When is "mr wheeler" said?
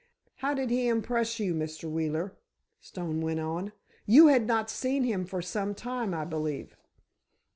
1.53-2.35